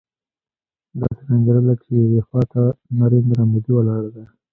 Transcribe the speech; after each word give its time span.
داسې 0.99 1.21
مې 1.27 1.33
انګېرله 1.35 1.73
چې 1.81 1.89
يوې 2.03 2.21
خوا 2.27 2.41
ته 2.51 2.61
نریندرا 2.99 3.43
مودي 3.51 3.71
ولاړ 3.75 4.03
دی. 4.13 4.23